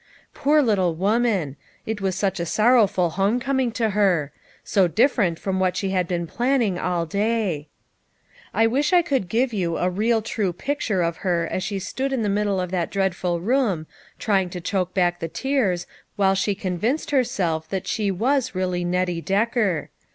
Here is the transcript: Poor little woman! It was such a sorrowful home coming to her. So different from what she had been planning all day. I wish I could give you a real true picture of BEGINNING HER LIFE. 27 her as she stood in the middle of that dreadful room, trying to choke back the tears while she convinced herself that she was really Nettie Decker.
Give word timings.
Poor 0.33 0.63
little 0.63 0.95
woman! 0.95 1.57
It 1.85 2.01
was 2.01 2.15
such 2.15 2.39
a 2.39 2.45
sorrowful 2.47 3.11
home 3.11 3.39
coming 3.39 3.71
to 3.73 3.91
her. 3.91 4.31
So 4.63 4.87
different 4.87 5.37
from 5.37 5.59
what 5.59 5.77
she 5.77 5.91
had 5.91 6.07
been 6.07 6.25
planning 6.25 6.79
all 6.79 7.05
day. 7.05 7.67
I 8.51 8.65
wish 8.65 8.93
I 8.93 9.03
could 9.03 9.29
give 9.29 9.53
you 9.53 9.77
a 9.77 9.91
real 9.91 10.23
true 10.23 10.53
picture 10.53 11.03
of 11.03 11.17
BEGINNING 11.17 11.23
HER 11.23 11.31
LIFE. 11.43 11.49
27 11.49 11.51
her 11.51 11.55
as 11.57 11.63
she 11.63 11.77
stood 11.79 12.13
in 12.13 12.23
the 12.23 12.29
middle 12.29 12.59
of 12.59 12.71
that 12.71 12.89
dreadful 12.89 13.41
room, 13.41 13.85
trying 14.17 14.49
to 14.49 14.59
choke 14.59 14.95
back 14.95 15.19
the 15.19 15.27
tears 15.27 15.85
while 16.15 16.33
she 16.33 16.55
convinced 16.55 17.11
herself 17.11 17.69
that 17.69 17.85
she 17.85 18.09
was 18.09 18.55
really 18.55 18.83
Nettie 18.83 19.21
Decker. 19.21 19.91